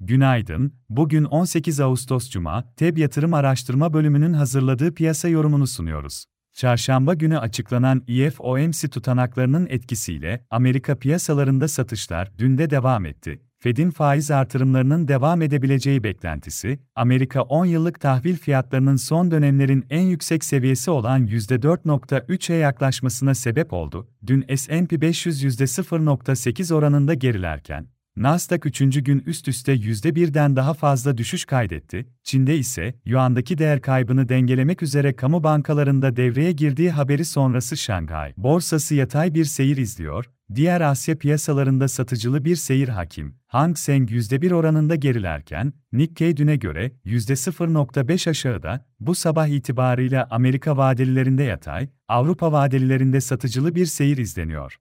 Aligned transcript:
Günaydın, 0.00 0.72
bugün 0.88 1.24
18 1.24 1.80
Ağustos 1.80 2.30
Cuma, 2.30 2.74
TEB 2.76 2.98
Yatırım 2.98 3.34
Araştırma 3.34 3.92
Bölümünün 3.92 4.32
hazırladığı 4.32 4.94
piyasa 4.94 5.28
yorumunu 5.28 5.66
sunuyoruz. 5.66 6.24
Çarşamba 6.52 7.14
günü 7.14 7.38
açıklanan 7.38 8.02
EFOMC 8.08 8.88
tutanaklarının 8.88 9.66
etkisiyle 9.70 10.46
Amerika 10.50 10.98
piyasalarında 10.98 11.68
satışlar 11.68 12.32
dün 12.38 12.58
de 12.58 12.70
devam 12.70 13.06
etti. 13.06 13.42
Fed'in 13.58 13.90
faiz 13.90 14.30
artırımlarının 14.30 15.08
devam 15.08 15.42
edebileceği 15.42 16.04
beklentisi, 16.04 16.78
Amerika 16.94 17.42
10 17.42 17.66
yıllık 17.66 18.00
tahvil 18.00 18.36
fiyatlarının 18.36 18.96
son 18.96 19.30
dönemlerin 19.30 19.86
en 19.90 20.02
yüksek 20.02 20.44
seviyesi 20.44 20.90
olan 20.90 21.26
%4.3'e 21.26 22.56
yaklaşmasına 22.56 23.34
sebep 23.34 23.72
oldu. 23.72 24.08
Dün 24.26 24.56
S&P 24.56 25.00
500 25.00 25.44
%0.8 25.44 26.74
oranında 26.74 27.14
gerilerken, 27.14 27.86
Nasdaq 28.16 28.60
3. 28.64 29.04
gün 29.04 29.22
üst 29.26 29.48
üste 29.48 29.74
%1'den 29.74 30.56
daha 30.56 30.74
fazla 30.74 31.18
düşüş 31.18 31.44
kaydetti. 31.44 32.06
Çin'de 32.22 32.58
ise 32.58 32.94
yuandaki 33.04 33.58
değer 33.58 33.82
kaybını 33.82 34.28
dengelemek 34.28 34.82
üzere 34.82 35.16
kamu 35.16 35.44
bankalarında 35.44 36.16
devreye 36.16 36.52
girdiği 36.52 36.90
haberi 36.90 37.24
sonrası 37.24 37.76
Şanghay 37.76 38.34
borsası 38.36 38.94
yatay 38.94 39.34
bir 39.34 39.44
seyir 39.44 39.76
izliyor. 39.76 40.30
Diğer 40.54 40.80
Asya 40.80 41.18
piyasalarında 41.18 41.88
satıcılı 41.88 42.44
bir 42.44 42.56
seyir 42.56 42.88
hakim. 42.88 43.34
Hang 43.46 43.78
Seng 43.78 44.10
%1 44.10 44.54
oranında 44.54 44.94
gerilerken, 44.94 45.72
Nikkei 45.92 46.36
düne 46.36 46.56
göre 46.56 46.92
%0.5 47.04 48.30
aşağıda, 48.30 48.86
bu 49.00 49.14
sabah 49.14 49.46
itibarıyla 49.46 50.28
Amerika 50.30 50.76
vadelilerinde 50.76 51.42
yatay, 51.42 51.88
Avrupa 52.08 52.52
vadelilerinde 52.52 53.20
satıcılı 53.20 53.74
bir 53.74 53.86
seyir 53.86 54.16
izleniyor. 54.16 54.76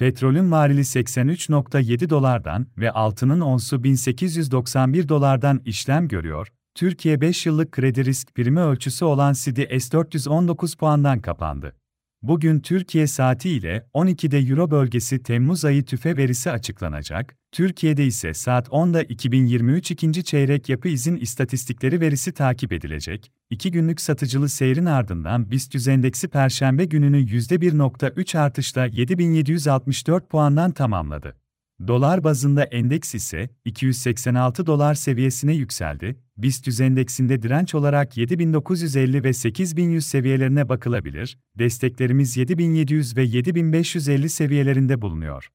Petrolün 0.00 0.50
varili 0.50 0.80
83.7 0.80 2.10
dolardan 2.10 2.66
ve 2.78 2.90
altının 2.90 3.40
onsu 3.40 3.84
1891 3.84 5.08
dolardan 5.08 5.60
işlem 5.64 6.08
görüyor. 6.08 6.48
Türkiye 6.74 7.20
5 7.20 7.46
yıllık 7.46 7.72
kredi 7.72 8.04
risk 8.04 8.34
primi 8.34 8.60
ölçüsü 8.60 9.04
olan 9.04 9.32
CDI 9.32 9.62
S419 9.62 10.76
puandan 10.76 11.20
kapandı. 11.20 11.79
Bugün 12.22 12.60
Türkiye 12.60 13.06
saati 13.06 13.50
ile 13.50 13.86
12'de 13.94 14.38
Euro 14.38 14.70
bölgesi 14.70 15.22
Temmuz 15.22 15.64
ayı 15.64 15.84
tüfe 15.84 16.16
verisi 16.16 16.50
açıklanacak. 16.50 17.36
Türkiye'de 17.52 18.06
ise 18.06 18.34
saat 18.34 18.68
10'da 18.68 19.02
2023 19.02 19.90
ikinci 19.90 20.24
çeyrek 20.24 20.68
yapı 20.68 20.88
izin 20.88 21.16
istatistikleri 21.16 22.00
verisi 22.00 22.32
takip 22.32 22.72
edilecek. 22.72 23.32
İki 23.50 23.70
günlük 23.70 24.00
satıcılı 24.00 24.48
seyrin 24.48 24.86
ardından 24.86 25.50
BIST 25.50 25.88
endeksi 25.88 26.28
perşembe 26.28 26.84
gününü 26.84 27.16
%1.3 27.16 28.38
artışla 28.38 28.86
7764 28.86 30.30
puandan 30.30 30.72
tamamladı. 30.72 31.36
Dolar 31.86 32.24
bazında 32.24 32.64
endeks 32.64 33.14
ise 33.14 33.48
286 33.64 34.66
dolar 34.66 34.94
seviyesine 34.94 35.54
yükseldi. 35.54 36.16
BIST 36.36 36.80
endeksinde 36.80 37.42
direnç 37.42 37.74
olarak 37.74 38.16
7950 38.16 39.24
ve 39.24 39.32
8100 39.32 40.06
seviyelerine 40.06 40.68
bakılabilir. 40.68 41.38
Desteklerimiz 41.58 42.36
7700 42.36 43.16
ve 43.16 43.22
7550 43.22 44.28
seviyelerinde 44.28 45.02
bulunuyor. 45.02 45.48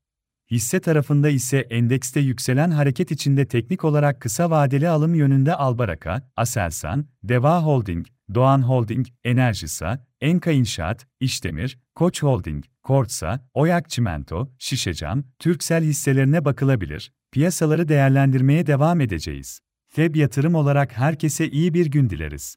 Hisse 0.51 0.79
tarafında 0.79 1.29
ise 1.29 1.57
endekste 1.57 2.19
yükselen 2.19 2.71
hareket 2.71 3.11
içinde 3.11 3.45
teknik 3.45 3.83
olarak 3.83 4.21
kısa 4.21 4.49
vadeli 4.49 4.89
alım 4.89 5.15
yönünde 5.15 5.55
Albaraka, 5.55 6.31
Aselsan, 6.35 7.05
Deva 7.23 7.63
Holding, 7.63 8.07
Doğan 8.33 8.61
Holding, 8.61 9.07
Enerjisa, 9.23 10.05
Enka 10.21 10.51
İnşaat, 10.51 11.07
İşdemir, 11.19 11.79
Koç 11.95 12.23
Holding, 12.23 12.65
Kortsa, 12.85 13.39
Oyak 13.53 13.89
Çimento, 13.89 14.51
Şişecam, 14.59 15.23
Türksel 15.39 15.83
hisselerine 15.83 16.45
bakılabilir. 16.45 17.11
Piyasaları 17.31 17.87
değerlendirmeye 17.87 18.67
devam 18.67 19.01
edeceğiz. 19.01 19.59
Feb 19.87 20.15
yatırım 20.15 20.55
olarak 20.55 20.97
herkese 20.97 21.49
iyi 21.49 21.73
bir 21.73 21.85
gün 21.85 22.09
dileriz. 22.09 22.55